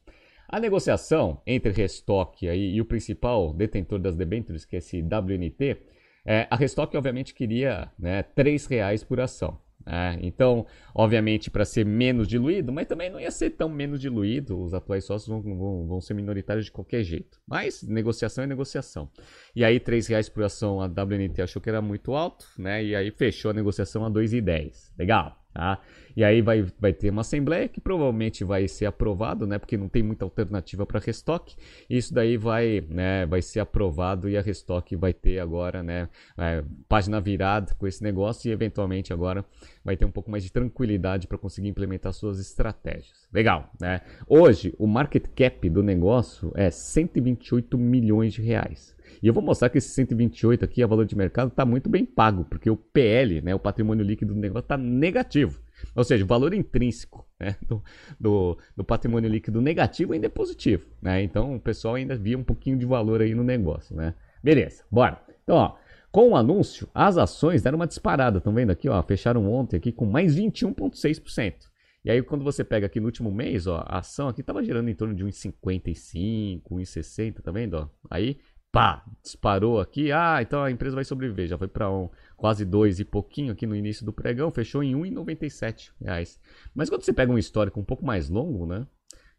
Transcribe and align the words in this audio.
A 0.49 0.59
negociação 0.59 1.41
entre 1.47 1.71
Restock 1.71 2.45
aí 2.45 2.73
e 2.73 2.81
o 2.81 2.85
principal 2.85 3.53
detentor 3.53 3.99
das 3.99 4.17
debêntures, 4.17 4.65
que 4.65 4.75
é 4.75 4.79
esse 4.79 5.01
WNT, 5.01 5.77
é, 6.25 6.47
a 6.49 6.55
Restock, 6.55 6.95
obviamente, 6.95 7.33
queria 7.33 7.91
né, 7.97 8.23
3 8.23 8.65
reais 8.67 9.03
por 9.03 9.19
ação. 9.19 9.59
Né? 9.85 10.19
Então, 10.21 10.65
obviamente, 10.93 11.49
para 11.49 11.65
ser 11.65 11.85
menos 11.85 12.27
diluído, 12.27 12.71
mas 12.71 12.87
também 12.87 13.09
não 13.09 13.19
ia 13.19 13.31
ser 13.31 13.51
tão 13.51 13.67
menos 13.67 13.99
diluído, 13.99 14.61
os 14.61 14.73
atuais 14.73 15.05
sócios 15.05 15.27
vão, 15.27 15.41
vão, 15.41 15.87
vão 15.87 16.01
ser 16.01 16.13
minoritários 16.13 16.65
de 16.65 16.71
qualquer 16.71 17.03
jeito. 17.03 17.39
Mas 17.47 17.81
negociação 17.83 18.43
é 18.43 18.47
negociação. 18.47 19.09
E 19.55 19.65
aí, 19.65 19.79
3 19.79 20.07
reais 20.07 20.29
por 20.29 20.43
ação, 20.43 20.81
a 20.81 20.85
WNT 20.85 21.41
achou 21.41 21.61
que 21.61 21.69
era 21.69 21.81
muito 21.81 22.13
alto, 22.13 22.45
né? 22.57 22.83
E 22.83 22.95
aí 22.95 23.11
fechou 23.11 23.51
a 23.51 23.53
negociação 23.53 24.05
a 24.05 24.11
2,10. 24.11 24.91
Legal. 24.97 25.40
Tá? 25.53 25.79
E 26.15 26.23
aí 26.23 26.41
vai, 26.41 26.65
vai 26.79 26.93
ter 26.93 27.09
uma 27.09 27.21
assembleia 27.21 27.67
que 27.67 27.79
provavelmente 27.79 28.43
vai 28.43 28.67
ser 28.67 28.85
aprovado, 28.85 29.45
né? 29.45 29.57
Porque 29.57 29.77
não 29.77 29.87
tem 29.87 30.03
muita 30.03 30.25
alternativa 30.25 30.85
para 30.85 30.99
restock. 30.99 31.55
Isso 31.89 32.13
daí 32.13 32.37
vai, 32.37 32.83
né, 32.89 33.25
vai 33.25 33.41
ser 33.41 33.59
aprovado 33.59 34.29
e 34.29 34.37
a 34.37 34.41
restock 34.41 34.95
vai 34.95 35.13
ter 35.13 35.39
agora, 35.39 35.83
né, 35.83 36.09
é, 36.37 36.63
página 36.87 37.19
virada 37.19 37.73
com 37.75 37.87
esse 37.87 38.03
negócio 38.03 38.49
e 38.49 38.51
eventualmente 38.51 39.13
agora 39.13 39.45
vai 39.83 39.97
ter 39.97 40.05
um 40.05 40.11
pouco 40.11 40.29
mais 40.29 40.43
de 40.43 40.51
tranquilidade 40.51 41.27
para 41.27 41.37
conseguir 41.37 41.69
implementar 41.69 42.13
suas 42.13 42.39
estratégias. 42.39 43.27
Legal, 43.33 43.71
né? 43.79 44.01
Hoje 44.27 44.73
o 44.77 44.87
market 44.87 45.27
cap 45.35 45.69
do 45.69 45.83
negócio 45.83 46.51
é 46.55 46.69
128 46.69 47.77
milhões 47.77 48.33
de 48.33 48.41
reais. 48.41 48.95
E 49.21 49.27
eu 49.27 49.33
vou 49.33 49.43
mostrar 49.43 49.69
que 49.69 49.77
esse 49.77 49.89
128 49.89 50.65
aqui, 50.65 50.83
a 50.83 50.87
valor 50.87 51.05
de 51.05 51.15
mercado, 51.15 51.49
está 51.49 51.65
muito 51.65 51.89
bem 51.89 52.05
pago, 52.05 52.45
porque 52.45 52.69
o 52.69 52.75
PL, 52.75 53.41
né, 53.41 53.55
o 53.55 53.59
patrimônio 53.59 54.05
líquido 54.05 54.33
do 54.33 54.39
negócio, 54.39 54.65
está 54.65 54.77
negativo. 54.77 55.59
Ou 55.95 56.03
seja, 56.03 56.23
o 56.23 56.27
valor 56.27 56.53
intrínseco 56.53 57.25
né, 57.39 57.55
do, 57.67 57.83
do, 58.19 58.57
do, 58.75 58.83
patrimônio 58.83 59.29
líquido 59.29 59.61
negativo 59.61 60.13
ainda 60.13 60.27
é 60.27 60.29
positivo. 60.29 60.87
Né? 61.01 61.23
Então 61.23 61.55
o 61.55 61.59
pessoal 61.59 61.95
ainda 61.95 62.15
via 62.15 62.37
um 62.37 62.43
pouquinho 62.43 62.77
de 62.77 62.85
valor 62.85 63.21
aí 63.21 63.33
no 63.33 63.43
negócio. 63.43 63.95
Né? 63.95 64.13
Beleza, 64.43 64.83
bora. 64.91 65.21
Então, 65.43 65.55
ó, 65.55 65.75
com 66.11 66.29
o 66.29 66.35
anúncio, 66.35 66.89
as 66.93 67.17
ações 67.17 67.61
deram 67.61 67.77
uma 67.77 67.87
disparada. 67.87 68.39
Estão 68.39 68.53
vendo 68.53 68.71
aqui? 68.71 68.89
Ó, 68.89 69.01
fecharam 69.03 69.51
ontem 69.51 69.77
aqui 69.77 69.91
com 69.91 70.05
mais 70.05 70.35
21,6%. 70.35 71.71
E 72.03 72.09
aí, 72.09 72.21
quando 72.23 72.43
você 72.43 72.63
pega 72.63 72.87
aqui 72.87 72.99
no 72.99 73.05
último 73.05 73.31
mês, 73.31 73.67
ó, 73.67 73.85
a 73.87 73.99
ação 73.99 74.27
aqui 74.27 74.41
estava 74.41 74.63
gerando 74.63 74.89
em 74.89 74.95
torno 74.95 75.13
de 75.13 75.23
1,55, 75.23 76.63
1,60, 76.63 77.41
tá 77.41 77.51
vendo? 77.51 77.75
Ó? 77.75 77.87
Aí 78.09 78.39
pá, 78.71 79.03
disparou 79.21 79.79
aqui. 79.79 80.11
Ah, 80.11 80.41
então 80.41 80.63
a 80.63 80.71
empresa 80.71 80.95
vai 80.95 81.03
sobreviver. 81.03 81.47
Já 81.47 81.57
foi 81.57 81.67
para 81.67 81.91
um, 81.91 82.09
quase 82.37 82.65
dois 82.65 82.99
e 82.99 83.05
pouquinho 83.05 83.51
aqui 83.51 83.67
no 83.67 83.75
início 83.75 84.05
do 84.05 84.13
pregão, 84.13 84.51
fechou 84.51 84.81
em 84.81 84.95
1,97 84.95 85.91
reais. 85.99 86.39
Mas 86.73 86.89
quando 86.89 87.03
você 87.03 87.13
pega 87.13 87.31
um 87.31 87.37
histórico 87.37 87.79
um 87.79 87.83
pouco 87.83 88.05
mais 88.05 88.29
longo, 88.29 88.65
né? 88.65 88.87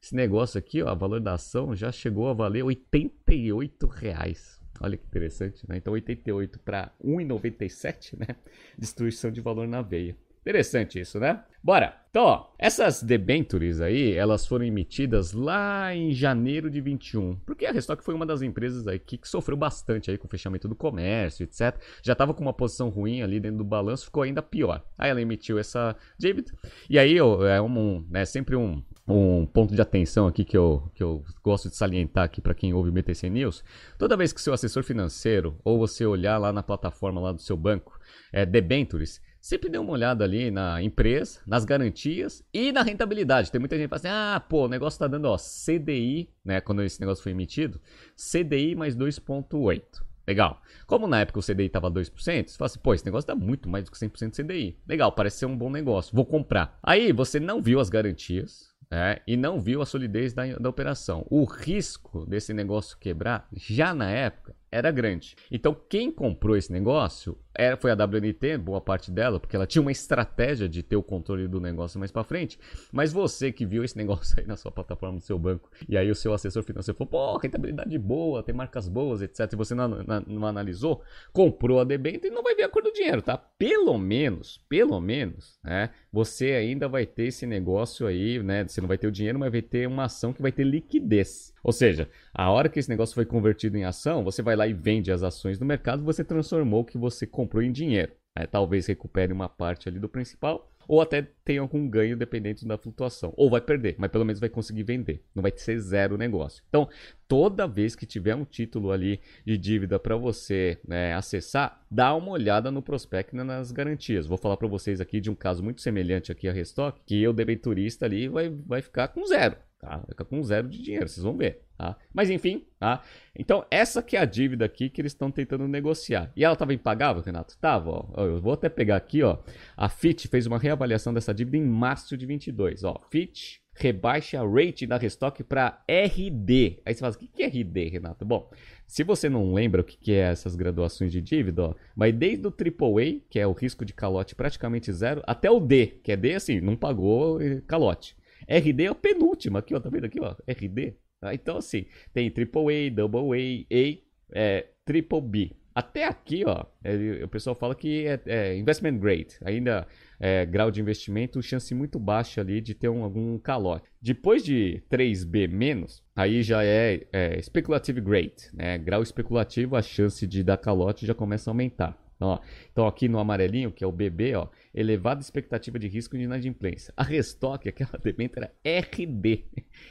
Esse 0.02 0.16
negócio 0.16 0.58
aqui, 0.58 0.82
ó, 0.82 0.88
a 0.88 0.94
valor 0.94 1.20
da 1.20 1.34
ação 1.34 1.76
já 1.76 1.92
chegou 1.92 2.28
a 2.28 2.34
valer 2.34 2.64
88 2.64 3.86
reais. 3.86 4.60
Olha 4.80 4.96
que 4.96 5.06
interessante, 5.06 5.64
né? 5.68 5.76
Então 5.76 5.92
88 5.92 6.58
para 6.58 6.92
1,97, 7.02 8.18
né? 8.18 8.34
Destruição 8.76 9.30
de 9.30 9.40
valor 9.40 9.68
na 9.68 9.80
veia. 9.80 10.16
Interessante 10.42 11.00
isso, 11.00 11.18
né? 11.20 11.40
Bora! 11.62 12.02
Então, 12.10 12.24
ó, 12.24 12.46
essas 12.58 13.02
debentures 13.02 13.80
aí, 13.80 14.12
elas 14.12 14.46
foram 14.46 14.66
emitidas 14.66 15.32
lá 15.32 15.94
em 15.94 16.12
janeiro 16.12 16.68
de 16.68 16.78
21, 16.78 17.36
porque 17.46 17.64
a 17.64 17.72
Restock 17.72 18.04
foi 18.04 18.12
uma 18.12 18.26
das 18.26 18.42
empresas 18.42 18.86
aí 18.86 18.98
que, 18.98 19.16
que 19.16 19.26
sofreu 19.26 19.56
bastante 19.56 20.10
aí 20.10 20.18
com 20.18 20.26
o 20.26 20.30
fechamento 20.30 20.68
do 20.68 20.74
comércio, 20.74 21.44
etc. 21.44 21.80
Já 22.02 22.12
estava 22.12 22.34
com 22.34 22.42
uma 22.42 22.52
posição 22.52 22.90
ruim 22.90 23.22
ali 23.22 23.40
dentro 23.40 23.56
do 23.58 23.64
balanço, 23.64 24.04
ficou 24.04 24.24
ainda 24.24 24.42
pior. 24.42 24.84
Aí 24.98 25.08
ela 25.08 25.22
emitiu 25.22 25.58
essa 25.58 25.96
dívida, 26.18 26.52
e 26.90 26.98
aí 26.98 27.18
ó, 27.18 27.46
é 27.46 27.62
um, 27.62 28.04
né, 28.10 28.26
sempre 28.26 28.56
um, 28.56 28.82
um 29.08 29.46
ponto 29.46 29.74
de 29.74 29.80
atenção 29.80 30.26
aqui 30.26 30.44
que 30.44 30.56
eu, 30.56 30.90
que 30.94 31.02
eu 31.02 31.24
gosto 31.42 31.70
de 31.70 31.76
salientar 31.76 32.24
aqui 32.24 32.42
para 32.42 32.52
quem 32.52 32.74
ouve 32.74 32.90
o 32.90 32.92
BTC 32.92 33.30
News. 33.30 33.64
Toda 33.96 34.18
vez 34.18 34.34
que 34.34 34.42
seu 34.42 34.52
assessor 34.52 34.82
financeiro 34.82 35.56
ou 35.64 35.78
você 35.78 36.04
olhar 36.04 36.36
lá 36.36 36.52
na 36.52 36.62
plataforma 36.62 37.22
lá 37.22 37.32
do 37.32 37.40
seu 37.40 37.56
banco, 37.56 37.98
é, 38.30 38.44
debentures, 38.44 39.20
sempre 39.42 39.68
dê 39.68 39.76
uma 39.76 39.92
olhada 39.92 40.24
ali 40.24 40.50
na 40.50 40.80
empresa, 40.80 41.40
nas 41.44 41.64
garantias 41.64 42.44
e 42.54 42.70
na 42.70 42.82
rentabilidade. 42.82 43.50
Tem 43.50 43.58
muita 43.58 43.76
gente 43.76 43.90
que 43.90 43.98
fala 43.98 43.98
assim: 43.98 44.08
ah, 44.08 44.40
pô, 44.40 44.66
o 44.66 44.68
negócio 44.68 45.00
tá 45.00 45.08
dando 45.08 45.26
ó, 45.26 45.36
CDI, 45.36 46.30
né? 46.44 46.60
Quando 46.60 46.82
esse 46.82 47.00
negócio 47.00 47.22
foi 47.22 47.32
emitido, 47.32 47.80
CDI 48.16 48.76
mais 48.76 48.96
2,8. 48.96 49.82
Legal. 50.24 50.62
Como 50.86 51.08
na 51.08 51.20
época 51.20 51.40
o 51.40 51.42
CDI 51.42 51.66
estava 51.66 51.90
2%, 51.90 52.12
você 52.14 52.56
fala 52.56 52.66
assim, 52.66 52.78
pô, 52.78 52.94
esse 52.94 53.04
negócio 53.04 53.26
dá 53.26 53.34
muito 53.34 53.68
mais 53.68 53.84
do 53.84 53.90
que 53.90 53.98
100% 53.98 54.36
CDI. 54.36 54.78
Legal, 54.86 55.10
parece 55.10 55.38
ser 55.38 55.46
um 55.46 55.56
bom 55.56 55.68
negócio, 55.68 56.14
vou 56.14 56.24
comprar. 56.24 56.78
Aí 56.80 57.12
você 57.12 57.40
não 57.40 57.60
viu 57.60 57.80
as 57.80 57.90
garantias, 57.90 58.72
né, 58.88 59.16
e 59.26 59.36
não 59.36 59.60
viu 59.60 59.82
a 59.82 59.86
solidez 59.86 60.32
da, 60.32 60.46
da 60.54 60.68
operação. 60.68 61.26
O 61.28 61.44
risco 61.44 62.24
desse 62.24 62.54
negócio 62.54 62.96
quebrar, 62.98 63.48
já 63.52 63.92
na 63.92 64.08
época, 64.08 64.54
era 64.72 64.90
grande. 64.90 65.36
Então, 65.50 65.76
quem 65.88 66.10
comprou 66.10 66.56
esse 66.56 66.72
negócio 66.72 67.38
era, 67.54 67.76
foi 67.76 67.90
a 67.90 67.94
WNT, 67.94 68.56
boa 68.56 68.80
parte 68.80 69.10
dela, 69.10 69.38
porque 69.38 69.54
ela 69.54 69.66
tinha 69.66 69.82
uma 69.82 69.92
estratégia 69.92 70.66
de 70.66 70.82
ter 70.82 70.96
o 70.96 71.02
controle 71.02 71.46
do 71.46 71.60
negócio 71.60 71.98
mais 71.98 72.10
para 72.10 72.24
frente. 72.24 72.58
Mas 72.90 73.12
você 73.12 73.52
que 73.52 73.66
viu 73.66 73.84
esse 73.84 73.96
negócio 73.98 74.34
aí 74.38 74.46
na 74.46 74.56
sua 74.56 74.72
plataforma 74.72 75.18
do 75.18 75.22
seu 75.22 75.38
banco, 75.38 75.70
e 75.86 75.96
aí 75.96 76.10
o 76.10 76.14
seu 76.14 76.32
assessor 76.32 76.62
financeiro 76.62 76.96
falou: 76.96 77.10
pô, 77.10 77.38
rentabilidade 77.38 77.96
boa, 77.98 78.42
tem 78.42 78.54
marcas 78.54 78.88
boas, 78.88 79.20
etc. 79.20 79.52
E 79.52 79.56
você 79.56 79.74
não, 79.74 79.88
não, 79.88 80.20
não 80.26 80.46
analisou, 80.46 81.02
comprou 81.32 81.78
a 81.78 81.84
debênture 81.84 82.28
e 82.28 82.34
não 82.34 82.42
vai 82.42 82.54
ver 82.54 82.62
a 82.62 82.68
cor 82.68 82.82
do 82.82 82.92
dinheiro, 82.92 83.20
tá? 83.20 83.36
Pelo 83.36 83.98
menos, 83.98 84.64
pelo 84.68 84.98
menos, 84.98 85.58
né? 85.62 85.90
Você 86.10 86.52
ainda 86.52 86.88
vai 86.88 87.04
ter 87.04 87.24
esse 87.24 87.46
negócio 87.46 88.06
aí, 88.06 88.42
né? 88.42 88.66
Você 88.66 88.80
não 88.80 88.88
vai 88.88 88.96
ter 88.96 89.06
o 89.06 89.12
dinheiro, 89.12 89.38
mas 89.38 89.52
vai 89.52 89.62
ter 89.62 89.86
uma 89.86 90.04
ação 90.04 90.32
que 90.32 90.40
vai 90.40 90.50
ter 90.50 90.64
liquidez. 90.64 91.51
Ou 91.62 91.72
seja, 91.72 92.08
a 92.34 92.50
hora 92.50 92.68
que 92.68 92.78
esse 92.78 92.88
negócio 92.88 93.14
foi 93.14 93.24
convertido 93.24 93.76
em 93.76 93.84
ação, 93.84 94.24
você 94.24 94.42
vai 94.42 94.56
lá 94.56 94.66
e 94.66 94.72
vende 94.72 95.12
as 95.12 95.22
ações 95.22 95.58
no 95.58 95.66
mercado, 95.66 96.02
você 96.02 96.24
transformou 96.24 96.80
o 96.80 96.84
que 96.84 96.98
você 96.98 97.26
comprou 97.26 97.62
em 97.62 97.72
dinheiro. 97.72 98.12
É, 98.34 98.46
talvez 98.46 98.86
recupere 98.86 99.32
uma 99.32 99.48
parte 99.48 99.88
ali 99.88 99.98
do 99.98 100.08
principal, 100.08 100.72
ou 100.88 101.00
até 101.00 101.26
tenha 101.44 101.60
algum 101.60 101.88
ganho 101.88 102.16
dependente 102.16 102.66
da 102.66 102.78
flutuação. 102.78 103.32
Ou 103.36 103.50
vai 103.50 103.60
perder, 103.60 103.94
mas 103.98 104.10
pelo 104.10 104.24
menos 104.24 104.40
vai 104.40 104.48
conseguir 104.48 104.82
vender. 104.82 105.22
Não 105.34 105.42
vai 105.42 105.52
ser 105.54 105.78
zero 105.78 106.14
o 106.14 106.18
negócio. 106.18 106.62
Então, 106.68 106.88
toda 107.28 107.66
vez 107.66 107.94
que 107.94 108.06
tiver 108.06 108.34
um 108.34 108.44
título 108.44 108.90
ali 108.90 109.20
de 109.44 109.56
dívida 109.56 109.98
para 109.98 110.16
você 110.16 110.78
né, 110.86 111.14
acessar, 111.14 111.84
dá 111.90 112.14
uma 112.14 112.32
olhada 112.32 112.70
no 112.70 112.82
prospecto 112.82 113.36
e 113.36 113.44
nas 113.44 113.70
garantias. 113.70 114.26
Vou 114.26 114.38
falar 114.38 114.56
para 114.56 114.68
vocês 114.68 115.00
aqui 115.00 115.20
de 115.20 115.30
um 115.30 115.34
caso 115.34 115.62
muito 115.62 115.80
semelhante 115.80 116.32
aqui 116.32 116.48
a 116.48 116.52
Restock, 116.52 117.00
que 117.06 117.26
o 117.26 117.32
debenturista 117.32 118.06
ali 118.06 118.28
vai, 118.28 118.48
vai 118.48 118.82
ficar 118.82 119.08
com 119.08 119.24
zero. 119.26 119.56
Tá? 119.82 119.96
Vai 119.96 120.06
ficar 120.10 120.24
com 120.24 120.40
zero 120.44 120.68
de 120.68 120.80
dinheiro, 120.80 121.08
vocês 121.08 121.24
vão 121.24 121.36
ver. 121.36 121.64
Tá? 121.76 121.96
Mas 122.14 122.30
enfim, 122.30 122.64
tá? 122.78 123.02
Então 123.36 123.66
essa 123.68 124.00
que 124.00 124.16
é 124.16 124.20
a 124.20 124.24
dívida 124.24 124.64
aqui 124.64 124.88
que 124.88 125.00
eles 125.00 125.10
estão 125.10 125.28
tentando 125.28 125.66
negociar. 125.66 126.30
E 126.36 126.44
ela 126.44 126.52
estava 126.52 126.72
impagável, 126.72 127.20
Renato? 127.20 127.58
Tava, 127.58 127.90
ó. 127.90 128.24
Eu 128.24 128.40
vou 128.40 128.52
até 128.52 128.68
pegar 128.68 128.94
aqui, 128.94 129.24
ó. 129.24 129.38
A 129.76 129.88
Fitch 129.88 130.26
fez 130.26 130.46
uma 130.46 130.56
reavaliação 130.56 131.12
dessa 131.12 131.34
dívida 131.34 131.56
em 131.56 131.66
março 131.66 132.16
de 132.16 132.24
22, 132.24 132.84
ó. 132.84 133.00
Fitch 133.10 133.56
rebaixa 133.74 134.40
a 134.40 134.46
rate 134.46 134.86
da 134.86 134.96
Restock 134.96 135.42
para 135.42 135.82
RD. 135.88 136.80
Aí 136.86 136.94
você 136.94 137.00
fala, 137.00 137.14
o 137.14 137.18
que 137.18 137.42
é 137.42 137.46
RD, 137.46 137.88
Renato? 137.88 138.24
Bom, 138.24 138.48
se 138.86 139.02
você 139.02 139.28
não 139.28 139.52
lembra 139.52 139.80
o 139.80 139.84
que 139.84 140.12
é 140.12 140.30
essas 140.30 140.54
graduações 140.54 141.10
de 141.10 141.20
dívida, 141.20 141.62
ó, 141.64 141.74
vai 141.96 142.12
desde 142.12 142.46
o 142.46 142.50
AAA, 142.50 143.20
que 143.28 143.40
é 143.40 143.46
o 143.46 143.52
risco 143.52 143.84
de 143.84 143.94
calote 143.94 144.36
praticamente 144.36 144.92
zero, 144.92 145.22
até 145.26 145.50
o 145.50 145.58
D, 145.58 145.86
que 146.04 146.12
é 146.12 146.16
D 146.16 146.34
assim, 146.34 146.60
não 146.60 146.76
pagou 146.76 147.40
calote. 147.66 148.14
RD 148.48 148.84
é 148.84 148.88
a 148.88 148.94
penúltima 148.94 149.58
aqui, 149.58 149.74
ó, 149.74 149.80
tá 149.80 149.88
vendo 149.88 150.04
aqui, 150.04 150.20
ó? 150.20 150.34
RD. 150.46 150.94
Tá? 151.20 151.34
Então, 151.34 151.56
assim, 151.56 151.86
tem 152.12 152.28
AAA, 152.28 152.90
Double 152.94 153.66
A, 153.70 153.98
é, 154.32 154.66
Triple 154.84 155.20
B. 155.20 155.50
Até 155.74 156.04
aqui, 156.04 156.44
ó, 156.44 156.66
é, 156.84 157.24
o 157.24 157.28
pessoal 157.28 157.56
fala 157.56 157.74
que 157.74 158.06
é, 158.06 158.20
é 158.26 158.56
investment 158.58 158.98
grade, 158.98 159.38
ainda 159.42 159.86
é, 160.20 160.44
grau 160.44 160.70
de 160.70 160.80
investimento, 160.80 161.42
chance 161.42 161.74
muito 161.74 161.98
baixa 161.98 162.42
ali 162.42 162.60
de 162.60 162.74
ter 162.74 162.90
um, 162.90 163.02
algum 163.02 163.38
calote. 163.38 163.88
Depois 164.00 164.44
de 164.44 164.82
3B 164.90 165.48
menos, 165.48 166.02
aí 166.14 166.42
já 166.42 166.62
é, 166.62 167.06
é 167.10 167.40
speculative 167.40 168.02
grade, 168.02 168.50
né? 168.52 168.76
Grau 168.76 169.02
especulativo, 169.02 169.74
a 169.74 169.80
chance 169.80 170.26
de 170.26 170.42
dar 170.42 170.58
calote 170.58 171.06
já 171.06 171.14
começa 171.14 171.48
a 171.48 171.52
aumentar. 171.52 172.01
Ó, 172.22 172.38
então 172.70 172.86
aqui 172.86 173.08
no 173.08 173.18
amarelinho, 173.18 173.72
que 173.72 173.82
é 173.82 173.86
o 173.86 173.92
BB, 173.92 174.34
ó, 174.36 174.48
elevada 174.74 175.20
expectativa 175.20 175.78
de 175.78 175.88
risco 175.88 176.16
de 176.16 176.24
inadimplência. 176.24 176.92
A 176.96 177.02
Restock, 177.02 177.68
aquela 177.68 177.98
debênture 178.02 178.46
era 178.46 178.80
RD, 178.80 179.44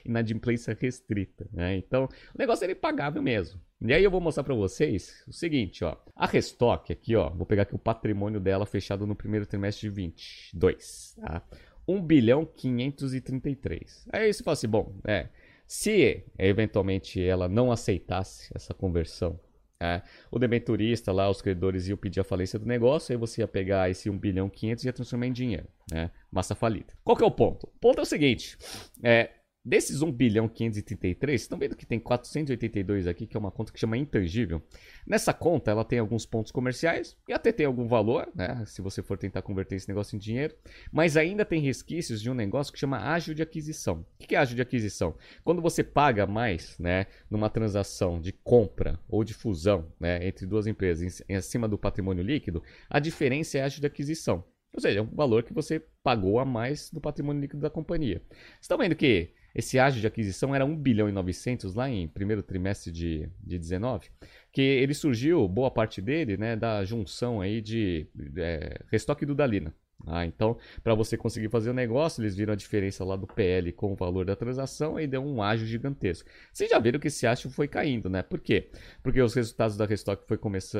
inadimplência 0.05 0.77
restrita. 0.79 1.47
Né? 1.51 1.77
Então 1.77 2.05
o 2.05 2.37
negócio 2.37 2.63
era 2.63 2.73
impagável 2.73 3.21
mesmo. 3.21 3.59
E 3.83 3.93
aí 3.93 4.03
eu 4.03 4.11
vou 4.11 4.21
mostrar 4.21 4.43
para 4.43 4.53
vocês 4.53 5.23
o 5.27 5.33
seguinte, 5.33 5.83
ó. 5.83 5.97
A 6.15 6.27
Restock 6.27 6.91
aqui, 6.91 7.15
ó, 7.15 7.29
vou 7.29 7.45
pegar 7.45 7.63
aqui 7.63 7.75
o 7.75 7.79
patrimônio 7.79 8.39
dela 8.39 8.65
fechado 8.65 9.07
no 9.07 9.15
primeiro 9.15 9.45
trimestre 9.45 9.89
de 9.89 9.95
22, 9.95 11.15
tá? 11.19 11.43
1 11.87 12.01
bilhão 12.01 12.45
533. 12.45 14.07
Aí 14.13 14.31
você 14.31 14.43
fala 14.43 14.53
assim, 14.53 14.67
bom, 14.67 14.95
é, 15.05 15.29
se 15.65 16.23
eventualmente 16.37 17.21
ela 17.23 17.47
não 17.47 17.71
aceitasse 17.71 18.51
essa 18.53 18.73
conversão 18.73 19.39
é, 19.81 20.03
o 20.29 20.37
debenturista 20.37 21.11
lá, 21.11 21.27
os 21.27 21.41
credores 21.41 21.87
iam 21.87 21.97
pedir 21.97 22.19
a 22.19 22.23
falência 22.23 22.59
do 22.59 22.67
negócio, 22.67 23.11
aí 23.11 23.17
você 23.17 23.41
ia 23.41 23.47
pegar 23.47 23.89
esse 23.89 24.11
1 24.11 24.17
bilhão 24.19 24.47
500 24.47 24.83
e 24.83 24.87
ia 24.87 24.93
transformar 24.93 25.25
em 25.25 25.33
dinheiro, 25.33 25.67
né? 25.91 26.11
Massa 26.31 26.53
falida. 26.53 26.93
Qual 27.03 27.17
que 27.17 27.23
é 27.23 27.25
o 27.25 27.31
ponto? 27.31 27.63
O 27.63 27.79
ponto 27.79 27.97
é 27.97 28.03
o 28.03 28.05
seguinte, 28.05 28.59
é, 29.01 29.31
Desses 29.63 30.01
1 30.01 30.11
bilhão 30.11 30.49
533, 30.49 31.39
estão 31.39 31.55
vendo 31.55 31.75
que 31.75 31.85
tem 31.85 31.99
482 31.99 33.05
aqui, 33.05 33.27
que 33.27 33.37
é 33.37 33.39
uma 33.39 33.51
conta 33.51 33.71
que 33.71 33.79
chama 33.79 33.95
intangível. 33.95 34.59
Nessa 35.05 35.35
conta, 35.35 35.69
ela 35.69 35.85
tem 35.85 35.99
alguns 35.99 36.25
pontos 36.25 36.51
comerciais 36.51 37.15
e 37.27 37.33
até 37.33 37.51
tem 37.51 37.67
algum 37.67 37.87
valor, 37.87 38.27
né? 38.33 38.63
Se 38.65 38.81
você 38.81 39.03
for 39.03 39.19
tentar 39.19 39.43
converter 39.43 39.75
esse 39.75 39.87
negócio 39.87 40.15
em 40.15 40.19
dinheiro. 40.19 40.55
Mas 40.91 41.15
ainda 41.15 41.45
tem 41.45 41.61
resquícios 41.61 42.19
de 42.19 42.31
um 42.31 42.33
negócio 42.33 42.73
que 42.73 42.79
chama 42.79 42.97
ágio 42.97 43.35
de 43.35 43.43
aquisição. 43.43 44.03
O 44.19 44.25
que 44.25 44.33
é 44.33 44.39
ágio 44.39 44.55
de 44.55 44.63
aquisição? 44.63 45.15
Quando 45.43 45.61
você 45.61 45.83
paga 45.83 46.25
mais, 46.25 46.79
né? 46.79 47.05
Numa 47.29 47.49
transação 47.49 48.19
de 48.19 48.31
compra 48.31 48.99
ou 49.07 49.23
de 49.23 49.35
fusão, 49.35 49.93
né? 49.99 50.27
Entre 50.27 50.47
duas 50.47 50.65
empresas 50.65 51.23
em, 51.29 51.35
acima 51.35 51.67
do 51.67 51.77
patrimônio 51.77 52.23
líquido, 52.23 52.63
a 52.89 52.97
diferença 52.97 53.59
é 53.59 53.61
ágio 53.61 53.79
de 53.79 53.85
aquisição. 53.85 54.43
Ou 54.73 54.81
seja, 54.81 54.99
é 54.99 55.01
um 55.03 55.13
valor 55.13 55.43
que 55.43 55.53
você 55.53 55.83
pagou 56.01 56.39
a 56.39 56.45
mais 56.45 56.89
do 56.89 56.99
patrimônio 56.99 57.41
líquido 57.41 57.61
da 57.61 57.69
companhia. 57.69 58.23
Estão 58.59 58.77
vendo 58.77 58.95
que 58.95 59.33
esse 59.53 59.77
ágio 59.79 59.99
de 59.99 60.07
aquisição 60.07 60.55
era 60.55 60.65
1 60.65 60.75
bilhão 60.75 61.09
e 61.09 61.11
900 61.11 61.75
lá 61.75 61.89
em 61.89 62.07
primeiro 62.07 62.41
trimestre 62.41 62.91
de, 62.91 63.29
de 63.43 63.57
19, 63.57 64.09
que 64.51 64.61
ele 64.61 64.93
surgiu, 64.93 65.47
boa 65.47 65.69
parte 65.69 66.01
dele, 66.01 66.37
né, 66.37 66.55
da 66.55 66.83
junção 66.83 67.41
aí 67.41 67.61
de 67.61 68.07
é, 68.37 68.79
restoque 68.89 69.25
do 69.25 69.35
Dalina. 69.35 69.73
Ah, 70.07 70.25
então, 70.25 70.57
para 70.83 70.93
você 70.95 71.17
conseguir 71.17 71.49
fazer 71.49 71.69
o 71.69 71.73
negócio, 71.73 72.21
eles 72.21 72.35
viram 72.35 72.53
a 72.53 72.55
diferença 72.55 73.03
lá 73.03 73.15
do 73.15 73.27
PL 73.27 73.71
com 73.71 73.93
o 73.93 73.95
valor 73.95 74.25
da 74.25 74.35
transação 74.35 74.99
e 74.99 75.07
deu 75.07 75.21
um 75.21 75.41
ágio 75.41 75.65
gigantesco. 75.65 76.29
Vocês 76.51 76.69
já 76.69 76.79
viram 76.79 76.99
que 76.99 77.07
esse 77.07 77.25
ágio 77.27 77.49
foi 77.49 77.67
caindo, 77.67 78.09
né? 78.09 78.21
Por 78.21 78.39
quê? 78.39 78.69
Porque 79.03 79.21
os 79.21 79.33
resultados 79.33 79.77
da 79.77 79.85
Restock 79.85 80.25
foi 80.27 80.39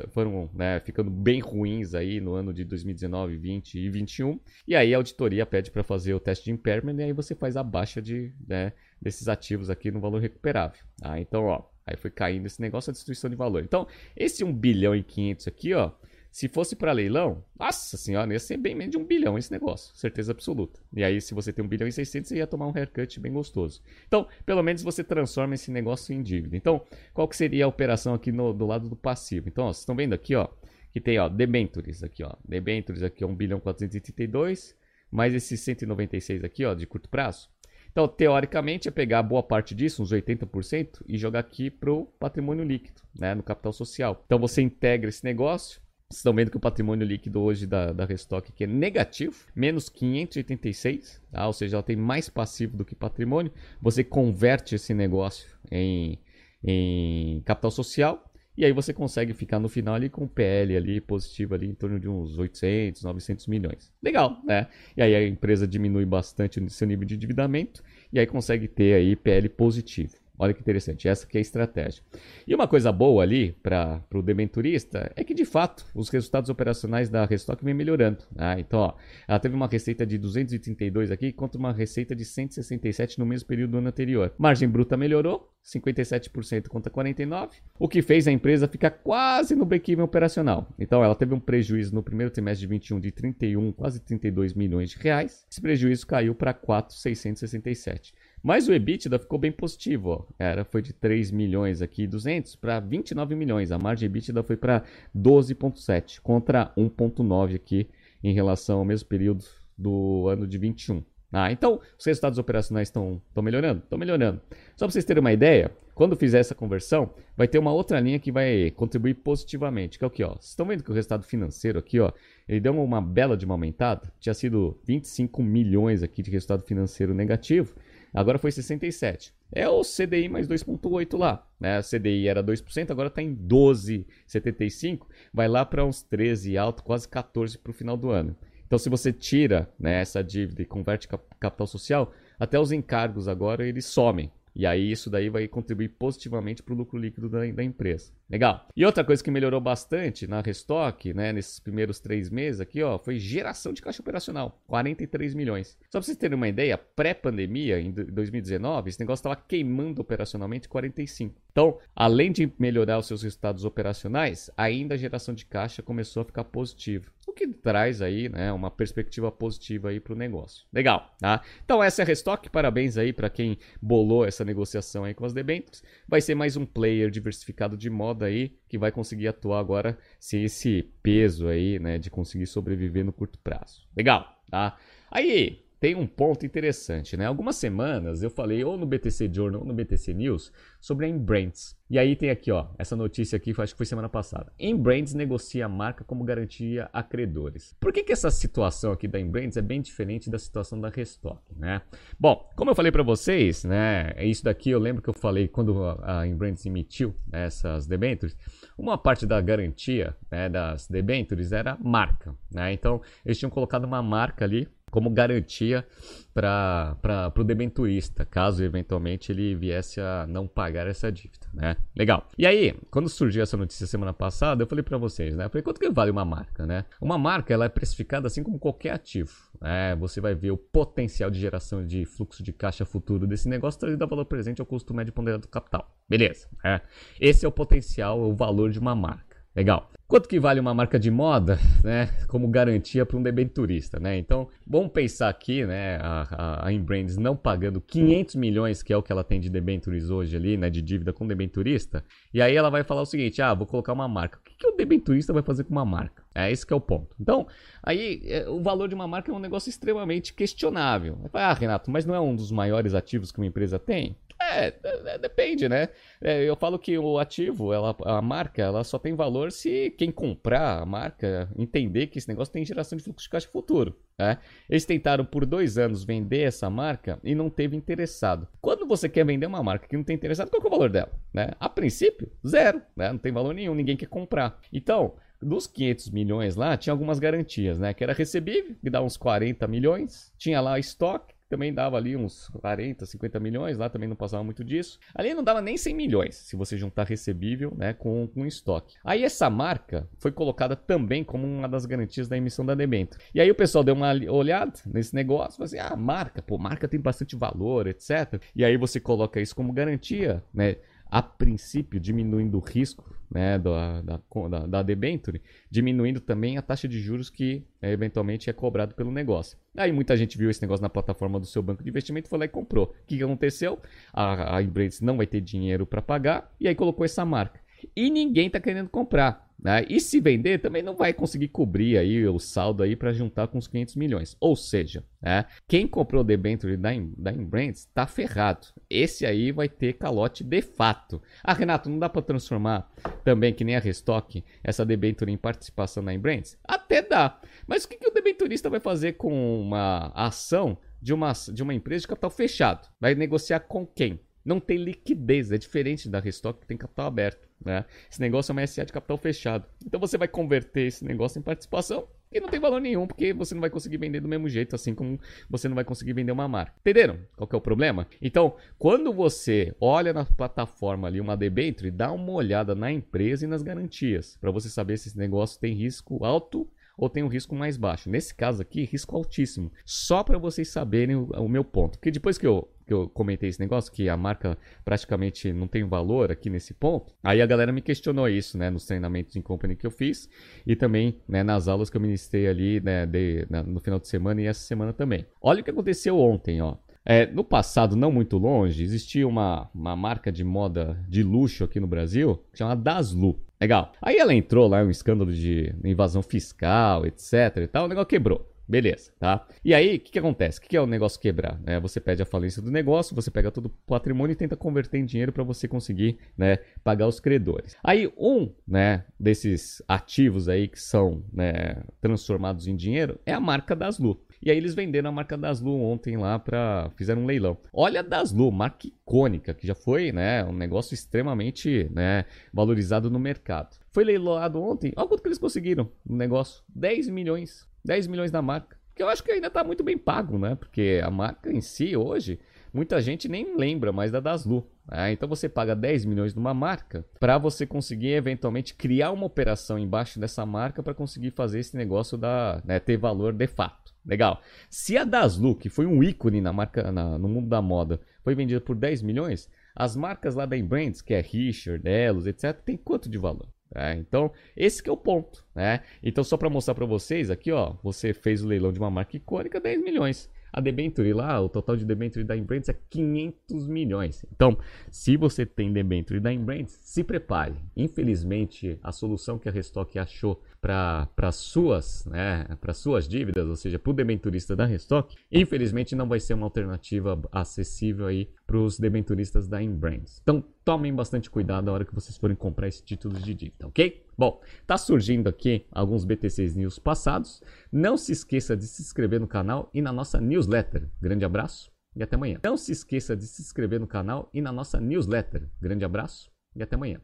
foram 0.10 0.50
né, 0.54 0.80
ficando 0.80 1.10
bem 1.10 1.40
ruins 1.40 1.94
aí 1.94 2.20
no 2.20 2.34
ano 2.34 2.54
de 2.54 2.64
2019, 2.64 3.38
20 3.38 3.80
e 3.80 3.90
21. 3.90 4.40
E 4.68 4.76
aí 4.76 4.94
a 4.94 4.98
auditoria 4.98 5.46
pede 5.46 5.72
para 5.72 5.84
fazer 5.84 6.14
o 6.14 6.20
teste 6.20 6.46
de 6.46 6.52
impairment 6.52 6.96
e 6.96 7.04
aí 7.04 7.14
você 7.14 7.36
faz 7.36 7.56
a 7.56 7.64
baixa 7.64 8.02
de, 8.02 8.34
né, 8.48 8.74
desses 9.02 9.28
ativos 9.28 9.70
aqui 9.70 9.92
no 9.92 10.00
valor 10.00 10.22
recuperável. 10.22 10.80
Ah, 11.02 11.20
então, 11.20 11.46
ó, 11.46 11.64
aí 11.86 11.96
foi 11.98 12.12
caindo 12.12 12.46
esse 12.46 12.62
negócio, 12.62 12.90
a 12.90 12.94
destruição 12.94 13.30
de 13.30 13.36
valor. 13.36 13.64
Então, 13.64 13.88
esse 14.16 14.44
1 14.44 14.54
bilhão 14.54 14.96
e 14.96 15.04
500 15.04 15.48
aqui, 15.48 15.74
ó, 15.74 15.92
se 16.32 16.48
fosse 16.48 16.78
para 16.78 16.94
leilão, 16.94 17.44
nossa 17.60 17.98
senhora, 17.98 18.32
ia 18.32 18.40
ser 18.40 18.56
bem 18.56 18.74
menos 18.74 18.92
de 18.92 18.98
um 18.98 19.06
bilhão 19.06 19.38
esse 19.38 19.52
negócio, 19.52 19.94
certeza 19.96 20.32
absoluta. 20.32 20.80
E 20.96 21.04
aí, 21.04 21.20
se 21.20 21.34
você 21.34 21.52
tem 21.52 21.64
um 21.64 21.68
bilhão 21.68 21.88
e 21.88 21.92
600, 21.92 22.30
você 22.30 22.38
ia 22.38 22.48
tomar 22.48 22.68
um 22.68 22.74
haircut 22.74 23.20
bem 23.20 23.34
gostoso. 23.34 23.82
Então, 24.08 24.26
pelo 24.46 24.64
menos 24.64 24.82
você 24.82 25.04
transforma 25.04 25.56
esse 25.56 25.70
negócio 25.70 26.14
em 26.14 26.24
dívida. 26.24 26.56
Então, 26.56 26.82
qual 27.14 27.28
que 27.28 27.36
seria 27.36 27.66
a 27.66 27.68
operação 27.68 28.14
aqui 28.14 28.32
no, 28.32 28.54
do 28.54 28.66
lado 28.66 28.88
do 28.88 28.96
passivo? 28.96 29.50
Então, 29.50 29.66
ó, 29.66 29.68
vocês 29.74 29.80
estão 29.80 29.94
vendo 29.94 30.14
aqui, 30.14 30.34
ó, 30.34 30.48
que 30.94 31.02
tem, 31.02 31.20
ó, 31.20 31.28
debentures 31.28 32.02
aqui, 32.02 32.24
ó. 32.24 32.34
Debentures 32.48 33.04
aqui, 33.04 33.26
1 33.26 33.36
bilhão 33.36 33.60
432, 33.60 34.74
mais 35.12 35.34
esses 35.34 35.60
196 35.60 36.46
aqui, 36.46 36.64
ó, 36.64 36.74
de 36.74 36.88
curto 36.88 37.10
prazo. 37.10 37.50
Então, 37.92 38.08
teoricamente, 38.08 38.88
é 38.88 38.92
pegar 38.92 39.22
boa 39.22 39.44
parte 39.44 39.76
disso, 39.76 40.02
uns 40.02 40.14
80%, 40.14 41.04
e 41.06 41.18
jogar 41.18 41.40
aqui 41.40 41.70
para 41.70 41.92
o 41.92 42.06
patrimônio 42.06 42.64
líquido, 42.64 43.02
né, 43.14 43.36
no 43.36 43.44
capital 43.44 43.74
social. 43.74 44.24
Então, 44.26 44.40
você 44.40 44.62
integra 44.62 45.10
esse 45.10 45.26
negócio, 45.26 45.82
Vocês 46.12 46.20
estão 46.20 46.34
vendo 46.34 46.52
que 46.52 46.58
o 46.58 46.60
patrimônio 46.60 47.08
líquido 47.08 47.40
hoje 47.40 47.66
da, 47.66 47.94
da 47.94 48.04
Restock 48.04 48.52
é 48.62 48.68
negativo, 48.68 49.46
menos 49.56 49.88
586, 49.88 51.22
tá? 51.32 51.48
ou 51.48 51.54
seja, 51.54 51.78
ela 51.78 51.84
tem 51.84 51.96
mais 51.96 52.28
passivo 52.28 52.76
do 52.76 52.84
que 52.84 52.94
patrimônio. 52.94 53.52
Você 53.82 54.04
converte 54.04 54.76
esse 54.76 54.94
negócio 54.94 55.48
em, 55.72 56.20
em 56.62 57.42
capital 57.46 57.72
social 57.72 58.30
e 58.58 58.66
aí 58.66 58.74
você 58.74 58.94
consegue 58.94 59.34
ficar 59.34 59.58
no 59.58 59.70
final 59.70 59.96
ali 59.96 60.10
com 60.10 60.28
PL 60.28 60.76
ali 60.76 61.00
positivo 61.00 61.56
ali 61.56 61.68
em 61.68 61.74
torno 61.74 61.98
de 61.98 62.10
uns 62.10 62.38
800, 62.38 63.04
900 63.04 63.48
milhões. 63.48 63.94
Legal, 64.04 64.38
né? 64.44 64.68
E 64.98 65.02
aí 65.02 65.16
a 65.16 65.26
empresa 65.26 65.66
diminui 65.66 66.06
bastante 66.06 66.60
o 66.60 66.70
seu 66.70 66.88
nível 66.88 67.06
de 67.06 67.16
endividamento 67.16 67.82
e 68.12 68.20
aí 68.20 68.28
consegue 68.28 68.68
ter 68.68 68.96
aí 68.96 69.16
PL 69.16 69.48
positivo. 69.48 70.21
Olha 70.42 70.56
que 70.56 70.60
interessante, 70.60 71.08
essa 71.08 71.28
que 71.28 71.38
é 71.38 71.40
a 71.40 71.42
estratégia. 71.42 72.02
E 72.48 72.56
uma 72.56 72.68
coisa 72.68 72.92
boa 72.92 73.22
ali 73.22 73.52
para 73.62 74.02
o 74.12 74.24
debenturista 74.24 75.12
é 75.16 75.24
que, 75.24 75.36
de 75.36 75.46
fato, 75.46 75.86
os 75.94 76.10
resultados 76.10 76.50
operacionais 76.50 77.12
da 77.12 77.26
Restock 77.26 77.64
vem 77.64 77.76
melhorando. 77.76 78.24
Né? 78.36 78.56
Então, 78.58 78.80
ó, 78.80 78.96
ela 79.28 79.38
teve 79.38 79.54
uma 79.54 79.68
receita 79.68 80.04
de 80.04 80.18
232 80.18 81.12
aqui 81.12 81.32
contra 81.32 81.60
uma 81.60 81.72
receita 81.72 82.16
de 82.16 82.26
167 82.26 83.20
no 83.20 83.26
mesmo 83.28 83.48
período 83.48 83.74
do 83.74 83.78
ano 83.78 83.90
anterior. 83.90 84.34
Margem 84.36 84.68
bruta 84.68 84.98
melhorou, 84.98 85.48
57% 85.64 86.70
contra 86.70 86.92
49%, 86.92 87.52
o 87.78 87.88
que 87.88 88.02
fez 88.02 88.28
a 88.28 88.32
empresa 88.32 88.68
ficar 88.68 88.90
quase 88.90 89.54
no 89.54 89.64
break-even 89.64 90.04
operacional. 90.04 90.74
Então, 90.80 91.04
ela 91.04 91.14
teve 91.14 91.36
um 91.36 91.40
prejuízo 91.40 91.94
no 91.94 92.02
primeiro 92.02 92.32
trimestre 92.32 92.62
de 92.62 92.68
21 92.68 93.00
de 93.00 93.12
31, 93.12 93.72
quase 93.74 94.00
32 94.00 94.56
milhões 94.56 94.90
de 94.90 94.98
reais. 94.98 95.46
Esse 95.52 95.62
prejuízo 95.62 96.08
caiu 96.08 96.34
para 96.34 96.52
4,667. 96.52 98.16
Mas 98.44 98.68
o 98.68 98.74
EBITDA 98.74 99.20
ficou 99.20 99.38
bem 99.38 99.52
positivo, 99.52 100.10
ó. 100.10 100.34
Era, 100.40 100.64
foi 100.66 100.82
de 100.82 100.94
3 100.94 101.32
milhões 101.32 101.82
aqui 101.82 102.08
200 102.08 102.56
para 102.56 102.80
29 102.80 103.36
milhões. 103.36 103.72
A 103.72 103.78
margem 103.78 104.08
EBITDA 104.08 104.42
foi 104.44 104.58
para 104.58 104.84
12.7 105.16 106.20
contra 106.22 106.74
1.9 106.76 107.56
aqui 107.56 107.88
em 108.24 108.34
relação 108.34 108.80
ao 108.80 108.86
mesmo 108.86 109.08
período 109.08 109.46
do 109.78 110.28
ano 110.28 110.48
de 110.48 110.58
21. 110.58 111.04
Ah, 111.34 111.52
então 111.52 111.80
os 111.98 112.06
resultados 112.06 112.38
operacionais 112.38 112.90
estão 112.90 113.22
melhorando? 113.42 113.82
Estão 113.84 113.98
melhorando. 113.98 114.42
Só 114.76 114.86
para 114.86 114.92
vocês 114.92 115.06
terem 115.06 115.22
uma 115.22 115.32
ideia, 115.32 115.72
quando 115.96 116.16
fizer 116.18 116.40
essa 116.40 116.54
conversão, 116.54 117.10
vai 117.38 117.48
ter 117.48 117.58
uma 117.58 117.72
outra 117.72 118.00
linha 118.02 118.20
que 118.20 118.32
vai 118.32 118.70
contribuir 118.72 119.14
positivamente, 119.16 119.98
que 119.98 120.04
é 120.04 120.08
o 120.08 120.10
que. 120.10 120.26
Vocês 120.26 120.50
estão 120.50 120.66
vendo 120.66 120.84
que 120.84 120.92
o 120.92 120.94
resultado 120.94 121.24
financeiro 121.24 121.80
aqui, 121.80 122.00
ó, 122.02 122.12
ele 122.50 122.60
deu 122.60 122.74
uma 122.74 123.02
bela 123.02 123.38
de 123.38 123.46
uma 123.46 123.54
aumentada, 123.54 124.12
tinha 124.20 124.34
sido 124.34 124.78
25 124.84 125.42
milhões 125.42 126.04
aqui 126.04 126.22
de 126.22 126.30
resultado 126.30 126.64
financeiro 126.64 127.14
negativo. 127.14 127.76
Agora 128.14 128.38
foi 128.38 128.52
67. 128.52 129.34
É 129.52 129.68
o 129.68 129.82
CDI 129.82 130.28
mais 130.28 130.48
2,8 130.48 131.18
lá. 131.18 131.48
Né? 131.60 131.78
A 131.78 131.82
CDI 131.82 132.28
era 132.28 132.44
2%, 132.44 132.92
agora 132.92 133.08
está 133.08 133.22
em 133.22 133.36
12,75. 133.36 135.08
Vai 135.34 135.48
lá 135.48 135.66
para 135.66 135.86
uns 135.86 136.02
13 136.04 136.58
alto, 136.58 136.84
quase 136.84 137.08
14 137.08 137.58
para 137.58 137.70
o 137.70 137.74
final 137.74 137.96
do 137.96 138.10
ano. 138.10 138.36
Então, 138.66 138.80
se 138.80 138.90
você 138.90 139.12
tira 139.12 139.70
né, 139.78 140.00
essa 140.00 140.24
dívida 140.24 140.62
e 140.62 140.66
converte 140.66 141.08
capital 141.08 141.68
social, 141.68 142.14
até 142.40 142.60
os 142.60 142.72
encargos 142.72 143.28
agora 143.28 143.68
eles 143.68 143.86
somem. 143.86 144.32
E 144.56 144.66
aí 144.66 144.92
isso 144.92 145.10
daí 145.10 145.30
vai 145.30 145.48
contribuir 145.48 145.90
positivamente 145.90 146.62
para 146.62 146.74
o 146.74 146.78
lucro 146.78 146.98
líquido 146.98 147.30
da, 147.30 147.40
da, 147.52 147.64
empresa. 147.64 148.12
Legal. 148.32 148.66
E 148.74 148.86
outra 148.86 149.04
coisa 149.04 149.22
que 149.22 149.30
melhorou 149.30 149.60
bastante 149.60 150.26
na 150.26 150.40
Restock, 150.40 151.14
né, 151.14 151.34
nesses 151.34 151.60
primeiros 151.60 152.00
três 152.00 152.30
meses 152.30 152.62
aqui, 152.62 152.82
ó, 152.82 152.98
foi 152.98 153.20
geração 153.20 153.74
de 153.74 153.82
caixa 153.82 154.02
operacional, 154.02 154.58
43 154.68 155.34
milhões. 155.34 155.78
Só 155.90 156.00
para 156.00 156.02
vocês 156.04 156.18
terem 156.18 156.38
uma 156.38 156.48
ideia, 156.48 156.78
pré-pandemia, 156.78 157.82
em 157.82 157.92
2019, 157.92 158.90
esse 158.90 159.00
negócio 159.02 159.20
estava 159.20 159.36
queimando 159.36 160.02
operacionalmente 160.02 160.70
45. 160.70 161.42
Então, 161.52 161.78
além 161.94 162.32
de 162.32 162.50
melhorar 162.58 162.98
os 162.98 163.08
seus 163.08 163.24
resultados 163.24 163.66
operacionais, 163.66 164.50
ainda 164.56 164.96
a 164.96 164.98
geração 164.98 165.34
de 165.34 165.46
caixa 165.46 165.84
começou 165.84 166.22
a 166.22 166.26
ficar 166.26 166.46
positiva. 166.46 167.12
O 167.28 167.34
que 167.34 167.48
traz 167.48 168.02
aí, 168.02 168.30
né, 168.30 168.52
uma 168.52 168.72
perspectiva 168.72 169.32
positiva 169.32 169.90
aí 169.90 170.00
para 170.00 170.14
o 170.14 170.16
negócio. 170.16 170.66
Legal, 170.72 171.14
tá? 171.20 171.42
Então 171.64 171.84
essa 171.84 172.02
é 172.02 172.04
a 172.04 172.06
Restock, 172.06 172.50
parabéns 172.50 172.98
aí 172.98 173.14
para 173.14 173.30
quem 173.30 173.58
bolou 173.82 174.26
essa 174.26 174.44
negociação 174.44 175.04
aí 175.04 175.14
com 175.14 175.26
as 175.26 175.34
debêntures. 175.34 175.84
Vai 176.08 176.22
ser 176.22 176.36
mais 176.36 176.56
um 176.56 176.66
player 176.66 177.10
diversificado 177.10 177.78
de 177.78 177.90
aí 178.22 178.58
que 178.68 178.78
vai 178.78 178.92
conseguir 178.92 179.28
atuar 179.28 179.60
agora 179.60 179.98
sem 180.20 180.44
esse 180.44 180.84
peso 181.02 181.48
aí, 181.48 181.80
né, 181.80 181.98
de 181.98 182.10
conseguir 182.10 182.48
sobreviver 182.48 183.06
no 183.06 183.14
curto 183.14 183.40
prazo. 183.40 183.88
Legal, 183.96 184.42
tá? 184.50 184.78
Aí, 185.10 185.64
tem 185.82 185.96
um 185.96 186.06
ponto 186.06 186.46
interessante, 186.46 187.18
né? 187.18 187.26
Algumas 187.26 187.56
semanas 187.56 188.22
eu 188.22 188.30
falei 188.30 188.64
ou 188.64 188.78
no 188.78 188.86
BTC 188.86 189.34
Journal 189.34 189.62
ou 189.62 189.68
no 189.68 189.74
BTC 189.74 190.14
News 190.14 190.54
sobre 190.80 191.08
a 191.08 191.10
Embrands. 191.10 191.76
E 191.90 191.98
aí 191.98 192.16
tem 192.16 192.30
aqui, 192.30 192.52
ó, 192.52 192.68
essa 192.78 192.96
notícia 192.96 193.36
aqui, 193.36 193.52
acho 193.58 193.74
que 193.74 193.78
foi 193.78 193.88
semana 193.88 194.08
passada. 194.08 194.54
Embrands 194.60 195.16
negocia 195.16 195.66
a 195.66 195.68
marca 195.68 196.04
como 196.04 196.24
garantia 196.24 196.88
a 196.94 197.02
credores. 197.02 197.76
Por 197.80 197.92
que, 197.92 198.04
que 198.04 198.14
essa 198.14 198.30
situação 198.30 198.92
aqui 198.92 199.08
da 199.08 199.20
Embrands 199.20 199.58
é 199.58 199.62
bem 199.62 199.82
diferente 199.82 200.30
da 200.30 200.38
situação 200.38 200.80
da 200.80 200.88
Restock, 200.88 201.42
né? 201.58 201.82
Bom, 202.20 202.48
como 202.56 202.70
eu 202.70 202.76
falei 202.76 202.92
para 202.92 203.02
vocês, 203.02 203.64
né, 203.64 204.14
é 204.16 204.24
isso 204.24 204.44
daqui 204.44 204.70
eu 204.70 204.80
lembro 204.80 205.02
que 205.02 205.10
eu 205.10 205.16
falei 205.16 205.48
quando 205.48 205.84
a 206.04 206.28
Embrands 206.28 206.64
emitiu 206.64 207.16
né, 207.28 207.48
essas 207.48 207.88
debêntures, 207.88 208.38
uma 208.78 209.00
parte 209.00 209.26
da 209.26 209.42
garantia 209.42 210.16
né, 210.30 210.48
das 210.48 210.88
debêntures 210.88 211.52
era 211.52 211.76
marca, 211.82 212.36
né? 212.52 212.72
Então, 212.72 213.02
eles 213.26 213.40
tinham 213.40 213.50
colocado 213.50 213.86
uma 213.86 214.04
marca 214.04 214.46
ali 214.46 214.68
como 214.92 215.10
garantia 215.10 215.88
para 216.34 217.34
o 217.36 217.44
debenturista, 217.44 218.26
caso 218.26 218.64
eventualmente 218.64 219.32
ele 219.32 219.56
viesse 219.56 220.00
a 220.00 220.26
não 220.28 220.48
pagar 220.48 220.88
essa 220.88 221.12
dívida, 221.12 221.48
né? 221.54 221.76
Legal. 221.96 222.28
E 222.38 222.46
aí, 222.46 222.74
quando 222.90 223.10
surgiu 223.10 223.42
essa 223.42 223.58
notícia 223.58 223.88
semana 223.88 224.14
passada, 224.14 224.64
eu 224.64 224.68
falei 224.68 224.84
para 224.84 224.98
vocês, 224.98 225.36
né? 225.36 225.46
Eu 225.46 225.50
falei, 225.50 225.64
quanto 225.64 225.80
que 225.80 225.90
vale 225.90 226.12
uma 226.12 226.24
marca, 226.24 226.66
né? 226.66 226.86
Uma 227.02 227.18
marca, 227.18 227.54
ela 227.54 227.66
é 227.66 227.70
precificada 227.70 228.28
assim 228.28 228.44
como 228.44 228.60
qualquer 228.60 228.92
ativo, 228.92 229.34
né? 229.60 229.96
Você 229.96 230.22
vai 230.22 230.36
ver 230.36 230.52
o 230.52 230.58
potencial 230.58 231.32
de 231.32 231.40
geração 231.40 231.86
de 231.86 232.06
fluxo 232.06 232.44
de 232.44 232.54
caixa 232.54 232.86
futuro 232.86 233.26
desse 233.26 233.50
negócio 233.50 233.80
trazido 233.80 234.04
a 234.04 234.08
valor 234.08 234.26
presente 234.26 234.62
ao 234.62 234.66
custo 234.66 234.94
médio 234.94 235.14
ponderado 235.14 235.42
do 235.42 235.48
capital. 235.48 235.96
Beleza, 236.08 236.48
né? 236.64 236.82
Esse 237.20 237.46
é 237.46 237.48
o 237.48 237.52
potencial, 237.52 238.20
o 238.22 238.36
valor 238.36 238.70
de 238.70 238.80
uma 238.80 238.94
marca. 238.94 239.32
Legal. 239.54 239.92
Quanto 240.12 240.28
que 240.28 240.42
vale 240.42 240.60
uma 240.60 240.74
marca 240.74 241.00
de 241.00 241.10
moda, 241.10 241.58
né, 241.82 242.10
como 242.28 242.46
garantia 242.50 243.06
para 243.06 243.16
um 243.16 243.24
debenturista, 243.24 243.98
né? 243.98 244.18
Então, 244.18 244.50
vamos 244.68 244.92
pensar 244.92 245.30
aqui, 245.30 245.66
né, 245.66 246.00
a, 246.02 246.68
a, 246.68 246.74
Inbrands 246.74 247.16
não 247.16 247.34
pagando 247.34 247.80
500 247.80 248.36
milhões, 248.36 248.84
que 248.84 248.92
é 248.92 248.98
o 248.98 249.02
que 249.02 249.10
ela 249.10 249.24
tem 249.24 249.40
de 249.40 249.50
debentures 249.50 250.10
hoje 250.10 250.36
ali, 250.36 250.58
né, 250.58 250.70
de 250.70 250.82
dívida 250.82 251.14
com 251.14 251.26
debenturista, 251.26 252.04
e 252.34 252.42
aí 252.42 252.54
ela 252.54 252.70
vai 252.70 252.84
falar 252.84 253.04
o 253.04 253.06
seguinte, 253.06 253.42
ah, 253.42 253.54
vou 253.54 253.66
colocar 253.66 253.94
uma 253.94 254.06
marca. 254.06 254.38
O 254.38 254.42
que, 254.44 254.54
que 254.58 254.68
o 254.68 254.76
debenturista 254.76 255.32
vai 255.32 255.44
fazer 255.44 255.64
com 255.64 255.72
uma 255.72 255.86
marca? 255.86 256.22
É 256.36 256.52
esse 256.52 256.68
que 256.68 256.74
é 256.74 256.76
o 256.76 256.82
ponto. 256.82 257.16
Então, 257.18 257.48
aí, 257.82 258.22
é, 258.26 258.50
o 258.50 258.62
valor 258.62 258.90
de 258.90 258.96
uma 258.96 259.08
marca 259.08 259.32
é 259.32 259.34
um 259.34 259.40
negócio 259.40 259.70
extremamente 259.70 260.34
questionável. 260.34 261.20
Ah, 261.32 261.54
Renato, 261.54 261.90
mas 261.90 262.06
não 262.06 262.14
é 262.14 262.20
um 262.20 262.36
dos 262.36 262.52
maiores 262.52 262.94
ativos 262.94 263.32
que 263.32 263.40
uma 263.40 263.48
empresa 263.48 263.80
tem? 263.80 264.18
É, 264.42 264.74
é, 264.84 265.18
depende, 265.18 265.70
né? 265.70 265.90
É, 266.20 266.44
eu 266.44 266.56
falo 266.56 266.78
que 266.78 266.98
o 266.98 267.18
ativo, 267.20 267.72
ela, 267.74 267.96
a 268.06 268.22
marca, 268.22 268.62
ela 268.62 268.84
só 268.84 268.98
tem 268.98 269.14
valor 269.14 269.52
se 269.52 269.92
quem 269.92 270.12
comprar 270.12 270.82
a 270.82 270.86
marca 270.86 271.50
entender 271.58 272.08
que 272.08 272.18
esse 272.18 272.28
negócio 272.28 272.54
tem 272.54 272.66
geração 272.66 272.98
de 272.98 273.04
fluxo 273.04 273.26
de 273.26 273.30
caixa 273.30 273.48
futuro. 273.48 273.96
Né? 274.18 274.38
Eles 274.70 274.86
tentaram 274.86 275.26
por 275.26 275.46
dois 275.46 275.78
anos 275.78 276.04
vender 276.04 276.42
essa 276.42 276.70
marca 276.70 277.20
e 277.24 277.34
não 277.34 277.50
teve 277.50 277.76
interessado. 277.76 278.48
Quando 278.60 278.86
você 278.86 279.08
quer 279.08 279.26
vender 279.26 279.46
uma 279.46 279.64
marca 279.64 279.88
que 279.88 279.98
não 279.98 280.04
tem 280.04 280.16
interessado, 280.16 280.50
qual 280.50 280.62
é 280.64 280.68
o 280.68 280.70
valor 280.70 280.90
dela? 280.90 281.12
Né? 281.34 281.52
A 281.60 281.70
princípio, 281.70 282.32
zero. 282.46 282.82
Né? 282.96 283.12
Não 283.12 283.20
tem 283.20 283.32
valor 283.32 283.54
nenhum, 283.54 283.74
ninguém 283.74 283.98
quer 283.98 284.08
comprar. 284.08 284.60
Então, 284.72 285.14
dos 285.42 285.66
500 285.66 286.12
milhões 286.12 286.56
lá, 286.56 286.78
tinha 286.78 286.94
algumas 286.94 287.18
garantias, 287.18 287.80
né? 287.80 287.94
Que 287.94 288.04
era 288.04 288.14
recebível, 288.14 288.76
que 288.82 288.90
dá 288.90 289.02
uns 289.02 289.18
40 289.18 289.68
milhões. 289.68 290.32
Tinha 290.38 290.62
lá 290.62 290.78
estoque, 290.78 291.31
também 291.52 291.74
dava 291.74 291.98
ali 291.98 292.16
uns 292.16 292.48
40, 292.62 293.06
50 293.06 293.38
milhões, 293.38 293.78
lá 293.78 293.90
também 293.90 294.08
não 294.08 294.16
passava 294.16 294.42
muito 294.42 294.64
disso. 294.64 294.98
Ali 295.14 295.34
não 295.34 295.44
dava 295.44 295.62
nem 295.62 295.76
100 295.76 295.94
milhões, 295.94 296.36
se 296.36 296.56
você 296.56 296.78
juntar 296.78 297.04
recebível 297.04 297.74
né, 297.76 297.92
com, 297.92 298.26
com 298.26 298.46
estoque. 298.46 298.96
Aí 299.04 299.26
essa 299.26 299.50
marca 299.50 300.08
foi 300.18 300.32
colocada 300.32 300.78
também 300.78 301.26
como 301.26 301.46
uma 301.46 301.68
das 301.68 301.86
garantias 301.86 302.30
da 302.30 302.38
emissão 302.38 302.66
da 302.66 302.74
debênture. 302.74 303.22
E 303.36 303.42
aí 303.42 303.52
o 303.52 303.56
pessoal 303.56 303.84
deu 303.84 303.94
uma 303.94 304.14
olhada 304.32 304.72
nesse 304.86 305.14
negócio, 305.14 305.58
falou 305.58 305.66
assim, 305.66 305.80
ah, 305.80 305.96
marca, 305.98 306.42
pô, 306.42 306.58
marca 306.58 306.88
tem 306.88 307.00
bastante 307.00 307.36
valor, 307.36 307.86
etc. 307.86 308.42
E 308.56 308.64
aí 308.64 308.78
você 308.78 308.98
coloca 308.98 309.42
isso 309.42 309.54
como 309.54 309.74
garantia, 309.74 310.42
né? 310.54 310.78
A 311.12 311.22
princípio 311.22 312.00
diminuindo 312.00 312.58
o 312.58 312.62
risco 312.62 313.14
né, 313.30 313.60
da, 313.60 314.02
da, 314.02 314.20
da, 314.68 314.82
debenture, 314.82 315.42
diminuindo 315.70 316.22
também 316.22 316.58
a 316.58 316.62
taxa 316.62 316.88
de 316.88 317.00
juros 317.00 317.30
que 317.30 317.66
é, 317.82 317.92
eventualmente 317.92 318.50
é 318.50 318.54
cobrado 318.54 318.96
pelo 318.96 319.12
negócio. 319.12 319.58
Aí 319.76 319.92
muita 319.92 320.16
gente 320.16 320.38
viu 320.38 320.50
esse 320.50 320.62
negócio 320.62 320.82
na 320.82 320.90
plataforma 320.90 321.38
do 321.38 321.46
seu 321.46 321.62
banco 321.62 321.84
de 321.84 321.90
investimento, 321.90 322.30
foi 322.30 322.40
lá 322.40 322.46
e 322.46 322.50
comprou. 322.50 322.86
O 322.86 323.06
que, 323.06 323.18
que 323.18 323.24
aconteceu? 323.24 323.78
A, 324.14 324.58
a 324.58 324.64
Embrace 324.64 325.04
não 325.04 325.18
vai 325.18 325.28
ter 325.28 325.42
dinheiro 325.42 325.86
para 325.86 326.02
pagar 326.02 326.50
e 326.60 326.68
aí 326.68 326.76
colocou 326.76 327.06
essa 327.06 327.26
marca. 327.26 327.60
E 327.96 328.10
ninguém 328.10 328.48
está 328.48 328.60
querendo 328.60 328.90
comprar. 328.90 329.52
Né? 329.62 329.86
E 329.88 330.00
se 330.00 330.20
vender, 330.20 330.60
também 330.60 330.82
não 330.82 330.96
vai 330.96 331.14
conseguir 331.14 331.50
cobrir 331.50 331.96
aí 331.98 332.26
o 332.28 332.40
saldo 332.40 332.82
aí 332.82 332.96
para 332.96 333.14
juntar 333.14 333.48
com 333.48 333.60
os 333.60 333.68
500 333.68 333.96
milhões. 333.96 334.36
Ou 334.40 334.56
seja, 334.56 335.04
né? 335.22 335.46
quem 335.68 335.88
comprou 335.88 336.24
debênture 336.24 336.76
da, 336.76 336.90
da 337.16 337.32
Embrands 337.32 337.82
está 337.82 338.08
ferrado. 338.08 338.68
Esse 338.90 339.24
aí 339.24 339.52
vai 339.52 339.70
ter 339.70 339.94
calote 339.94 340.44
de 340.44 340.62
fato. 340.64 341.22
Ah, 341.44 341.54
Renato, 341.54 341.90
não 341.90 342.00
dá 342.00 342.10
para 342.10 342.24
transformar 342.24 342.92
também, 343.24 343.54
que 343.54 343.64
nem 343.64 343.76
a 343.76 343.80
Restock, 343.80 344.44
essa 344.64 344.84
debenture 344.84 345.32
em 345.32 345.38
participação 345.38 346.02
na 346.02 346.14
Embrands? 346.14 346.58
Até 346.64 347.04
dá. 347.04 347.40
Mas 347.68 347.84
o 347.84 347.90
que, 347.90 347.98
que 347.98 348.08
o 348.08 348.14
debenturista 348.14 348.70
vai 348.70 348.80
fazer 348.80 349.14
com 349.14 349.62
uma 349.62 350.12
ação 350.16 350.78
de 351.00 351.14
uma, 351.14 351.34
de 351.54 351.62
uma 351.62 351.74
empresa 351.74 352.02
de 352.02 352.08
capital 352.08 352.32
fechado? 352.32 352.90
Vai 353.00 353.14
negociar 353.14 353.60
com 353.60 353.86
quem? 353.86 354.20
Não 354.44 354.60
tem 354.60 354.78
liquidez, 354.78 355.52
é 355.52 355.58
diferente 355.60 356.10
da 356.10 356.20
Restock 356.20 356.62
que 356.62 356.66
tem 356.66 356.76
capital 356.76 357.06
aberto. 357.06 357.51
Né? 357.64 357.86
Esse 358.10 358.20
negócio 358.20 358.52
é 358.52 358.54
uma 358.54 358.68
SA 358.68 358.86
de 358.86 358.94
capital 358.94 359.18
fechado. 359.18 359.66
Então 359.86 360.00
você 360.00 360.18
vai 360.18 360.28
converter 360.28 360.88
esse 360.88 361.06
negócio 361.06 361.40
em 361.40 361.42
participação 361.42 362.08
e 362.32 362.40
não 362.40 362.48
tem 362.48 362.60
valor 362.60 362.80
nenhum, 362.80 363.06
porque 363.06 363.34
você 363.34 363.54
não 363.54 363.60
vai 363.62 363.70
conseguir 363.70 363.98
vender 363.98 364.22
do 364.22 364.28
mesmo 364.28 364.48
jeito, 364.48 364.74
assim 364.74 364.96
como 364.96 365.20
você 365.50 365.68
não 365.68 365.76
vai 365.76 365.84
conseguir 365.84 366.14
vender 366.14 366.32
uma 366.32 366.48
marca. 366.48 366.74
Entenderam 366.80 367.20
qual 367.36 367.50
é 367.52 367.56
o 367.56 367.62
problema? 367.62 368.08
Então, 368.22 368.56
quando 368.80 369.12
você 369.12 369.76
olha 369.82 370.14
na 370.14 370.24
plataforma 370.24 371.08
ali 371.08 371.20
uma 371.20 371.36
debenture, 371.36 371.92
dá 371.92 372.12
uma 372.12 372.32
olhada 372.32 372.74
na 372.74 372.90
empresa 372.92 373.46
e 373.46 373.50
nas 373.50 373.62
garantias, 373.62 374.38
para 374.40 374.50
você 374.50 374.70
saber 374.70 374.98
se 374.98 375.10
esse 375.10 375.18
negócio 375.18 375.60
tem 375.60 375.74
risco 375.74 376.24
alto 376.24 376.70
ou 376.98 377.10
tem 377.10 377.24
um 377.24 377.28
risco 377.28 377.56
mais 377.56 377.78
baixo. 377.78 378.10
Nesse 378.10 378.34
caso 378.34 378.62
aqui, 378.62 378.84
risco 378.84 379.16
altíssimo. 379.16 379.72
Só 379.84 380.24
para 380.24 380.38
vocês 380.38 380.70
saberem 380.70 381.16
o, 381.16 381.26
o, 381.32 381.50
meu 381.50 381.64
ponto. 381.64 381.98
Porque 381.98 382.12
depois 382.12 382.38
que 382.38 382.46
eu, 382.46 382.70
que 382.92 382.94
eu 382.94 383.08
comentei 383.08 383.48
esse 383.48 383.60
negócio, 383.60 383.90
que 383.90 384.10
a 384.10 384.18
marca 384.18 384.58
praticamente 384.84 385.54
não 385.54 385.66
tem 385.66 385.86
valor 385.86 386.30
aqui 386.30 386.50
nesse 386.50 386.74
ponto, 386.74 387.14
aí 387.24 387.42
a 387.42 387.46
galera 387.46 387.72
me 387.72 387.82
questionou 387.82 388.28
isso, 388.28 388.58
né, 388.58 388.70
nos 388.70 388.86
treinamentos 388.86 389.34
em 389.38 389.42
company 389.42 389.78
que 389.78 389.88
eu 389.88 389.92
fiz 389.92 390.30
e 390.68 390.76
também 390.76 391.16
né, 391.26 391.42
nas 391.42 391.70
aulas 391.70 391.90
que 391.90 391.96
eu 391.96 392.02
ministrei 392.02 392.48
ali 392.48 392.82
né, 392.82 393.06
de, 393.06 393.48
na, 393.50 393.64
no 393.64 393.80
final 393.80 393.98
de 393.98 394.10
semana 394.10 394.42
e 394.42 394.46
essa 394.46 394.60
semana 394.60 394.92
também. 394.92 395.26
Olha 395.42 395.62
o 395.62 395.64
que 395.64 395.72
aconteceu 395.72 396.20
ontem, 396.20 396.62
ó. 396.62 396.76
É, 397.06 397.26
no 397.26 397.44
passado, 397.44 397.96
não 397.96 398.12
muito 398.12 398.38
longe, 398.38 398.84
existia 398.84 399.28
uma, 399.28 399.70
uma 399.74 399.96
marca 399.96 400.32
de 400.32 400.44
moda 400.44 401.00
de 401.08 401.24
luxo 401.24 401.64
aqui 401.64 401.80
no 401.80 401.88
Brasil 401.88 402.44
chamada 402.54 402.82
Daslu. 402.82 403.40
Legal. 403.60 403.94
Aí 404.02 404.18
ela 404.18 404.34
entrou 404.34 404.68
lá, 404.68 404.84
um 404.84 404.90
escândalo 404.90 405.32
de 405.32 405.74
invasão 405.84 406.22
fiscal, 406.22 407.06
etc 407.06 407.58
e 407.58 407.68
tal, 407.68 407.86
o 407.86 407.88
negócio 407.88 408.08
quebrou. 408.08 408.51
Beleza, 408.72 409.12
tá? 409.20 409.46
E 409.66 409.74
aí, 409.74 409.98
o 409.98 410.00
que, 410.00 410.14
que 410.14 410.20
acontece? 410.20 410.58
O 410.58 410.62
que, 410.62 410.70
que 410.70 410.78
é 410.78 410.82
o 410.82 410.88
negócio 410.88 411.20
quebrar? 411.20 411.60
É, 411.66 411.78
você 411.78 412.00
pede 412.00 412.22
a 412.22 412.26
falência 412.26 412.62
do 412.62 412.72
negócio, 412.72 413.14
você 413.14 413.30
pega 413.30 413.52
todo 413.52 413.66
o 413.66 413.70
patrimônio 413.70 414.32
e 414.32 414.36
tenta 414.38 414.56
converter 414.56 414.98
em 414.98 415.04
dinheiro 415.04 415.34
para 415.34 415.44
você 415.44 415.68
conseguir 415.68 416.18
né, 416.38 416.58
pagar 416.82 417.06
os 417.06 417.20
credores. 417.20 417.76
Aí, 417.84 418.10
um 418.18 418.50
né, 418.66 419.04
desses 419.20 419.84
ativos 419.90 420.48
aí 420.48 420.70
que 420.70 420.80
são 420.80 421.22
né, 421.34 421.84
transformados 422.00 422.66
em 422.66 422.74
dinheiro 422.74 423.20
é 423.26 423.34
a 423.34 423.42
marca 423.42 423.76
das 423.76 424.00
Lu. 424.00 424.18
E 424.42 424.50
aí 424.50 424.56
eles 424.56 424.74
venderam 424.74 425.10
a 425.10 425.12
marca 425.12 425.38
Daslu 425.38 425.82
ontem 425.84 426.18
lá 426.18 426.40
para 426.40 426.90
fizeram 426.96 427.24
um 427.24 427.26
leilão. 427.26 427.58
Olha 427.74 428.00
a 428.00 428.04
Daslu, 428.04 428.52
marca 428.52 428.88
icônica, 428.88 429.54
que 429.54 429.68
já 429.68 429.76
foi, 429.76 430.14
né, 430.14 430.46
um 430.46 430.54
negócio 430.54 430.94
extremamente, 430.94 431.90
né, 431.92 432.24
valorizado 432.54 433.10
no 433.10 433.20
mercado. 433.20 433.76
Foi 433.92 434.06
leiloado 434.06 434.62
ontem. 434.62 434.94
Olha 434.96 435.08
quanto 435.08 435.22
que 435.22 435.28
eles 435.28 435.38
conseguiram 435.38 435.92
no 436.06 436.16
negócio, 436.16 436.64
10 436.74 437.10
milhões. 437.10 437.70
10 437.84 438.08
milhões 438.08 438.32
da 438.32 438.42
marca. 438.42 438.78
Que 438.96 439.04
eu 439.04 439.10
acho 439.10 439.24
que 439.24 439.32
ainda 439.32 439.48
está 439.48 439.64
muito 439.64 439.84
bem 439.84 439.98
pago, 439.98 440.38
né? 440.38 440.56
Porque 440.56 441.02
a 441.04 441.10
marca 441.10 441.52
em 441.52 441.62
si 441.62 441.96
hoje, 441.96 442.40
muita 442.74 443.02
gente 443.02 443.28
nem 443.28 443.58
lembra 443.58 443.92
mais 443.92 444.12
da 444.12 444.20
Daslu. 444.20 444.68
Né? 444.90 445.14
Então 445.14 445.28
você 445.28 445.48
paga 445.48 445.76
10 445.76 446.06
milhões 446.06 446.34
numa 446.34 446.54
marca 446.54 447.06
para 447.20 447.38
você 447.38 447.66
conseguir 447.66 448.10
eventualmente 448.10 448.74
criar 448.74 449.12
uma 449.12 449.26
operação 449.26 449.80
embaixo 449.80 450.20
dessa 450.20 450.46
marca 450.46 450.84
para 450.84 450.94
conseguir 450.94 451.32
fazer 451.32 451.60
esse 451.60 451.76
negócio 451.76 452.18
da, 452.18 452.62
né, 452.66 452.80
ter 452.80 452.98
valor 452.98 453.34
de 453.34 453.48
fato. 453.48 453.94
Legal. 454.06 454.42
Se 454.70 454.98
a 454.98 455.04
Daslu, 455.04 455.56
que 455.56 455.70
foi 455.70 455.86
um 455.86 456.04
ícone 456.04 456.42
na 456.42 456.52
marca, 456.52 456.92
na, 456.92 457.18
no 457.18 457.30
mundo 457.30 457.48
da 457.48 457.62
moda, 457.62 458.00
foi 458.24 458.34
vendida 458.34 458.60
por 458.60 458.76
10 458.76 459.04
milhões, 459.04 459.50
as 459.76 459.96
marcas 459.96 460.36
lá 460.36 460.46
da 460.46 460.58
Embrands, 460.58 461.02
que 461.02 461.14
é 461.14 461.22
Richard, 461.22 461.88
Elos, 461.88 462.28
etc, 462.28 462.60
tem 462.64 462.76
quanto 462.76 463.10
de 463.10 463.18
valor? 463.18 463.48
É, 463.74 463.96
então, 463.96 464.32
esse 464.56 464.88
é 464.88 464.92
o 464.92 464.98
ponto, 464.98 465.46
né? 465.56 465.82
Então, 466.04 466.24
só 466.24 466.36
para 466.38 466.50
mostrar 466.50 466.76
para 466.76 466.86
vocês 466.86 467.30
aqui, 467.30 467.52
ó, 467.52 467.76
você 467.82 468.14
fez 468.14 468.44
o 468.44 468.48
leilão 468.48 468.74
de 468.74 468.80
uma 468.80 468.90
marca 468.92 469.16
icônica, 469.16 469.60
10 469.60 469.82
milhões. 469.82 470.30
A 470.54 470.60
debenture 470.60 471.14
lá, 471.14 471.40
o 471.40 471.48
total 471.48 471.78
de 471.78 471.86
debenture 471.86 472.26
da 472.26 472.36
Embrands 472.36 472.68
é 472.68 472.78
500 472.90 473.68
milhões. 473.68 474.26
Então, 474.34 474.58
se 474.90 475.16
você 475.16 475.46
tem 475.46 475.72
debenture 475.72 476.20
da 476.20 476.34
Embrands, 476.34 476.78
se 476.82 477.04
prepare. 477.04 477.56
Infelizmente, 477.76 478.78
a 478.84 478.92
solução 478.92 479.40
que 479.40 479.48
a 479.48 479.52
Restock 479.52 479.98
achou 479.98 480.42
para 480.60 481.32
suas, 481.32 482.06
né, 482.06 482.46
para 482.60 482.74
suas 482.74 483.08
dívidas, 483.08 483.48
ou 483.48 483.56
seja, 483.56 483.80
para 483.80 483.90
o 483.90 483.94
debenturista 483.94 484.56
da 484.56 484.66
Restock, 484.66 485.16
infelizmente 485.32 485.96
não 485.96 486.08
vai 486.08 486.20
ser 486.20 486.34
uma 486.34 486.46
alternativa 486.46 487.20
acessível 487.32 488.06
aí 488.08 488.30
para 488.52 488.60
os 488.60 488.78
debenturistas 488.78 489.48
da 489.48 489.64
Embrands. 489.64 490.20
Então, 490.22 490.44
tomem 490.66 490.94
bastante 490.94 491.30
cuidado 491.30 491.64
na 491.64 491.72
hora 491.72 491.86
que 491.86 491.96
vocês 491.96 492.18
forem 492.18 492.36
comprar 492.36 492.68
esse 492.68 492.84
título 492.84 493.18
de 493.18 493.34
dívida, 493.34 493.66
ok? 493.66 494.06
Bom, 494.18 494.42
tá 494.68 494.78
surgindo 494.78 495.30
aqui 495.30 495.66
alguns 495.72 496.04
BTCs 496.04 496.54
News 496.54 496.78
passados. 496.78 497.42
Não 497.72 497.96
se 497.96 498.12
esqueça 498.12 498.58
de 498.58 498.66
se 498.68 498.82
inscrever 498.82 499.22
no 499.22 499.28
canal 499.28 499.70
e 499.74 499.82
na 499.82 499.94
nossa 499.94 500.20
newsletter. 500.20 500.90
Grande 501.02 501.24
abraço 501.24 501.72
e 501.96 502.04
até 502.04 502.18
amanhã. 502.18 502.40
Não 502.44 502.58
se 502.58 502.74
esqueça 502.74 503.16
de 503.16 503.26
se 503.26 503.42
inscrever 503.42 503.80
no 503.80 503.88
canal 503.88 504.30
e 504.34 504.42
na 504.42 504.52
nossa 504.52 504.82
newsletter. 504.82 505.48
Grande 505.62 505.86
abraço 505.86 506.30
e 506.54 506.62
até 506.62 506.76
amanhã. 506.76 507.00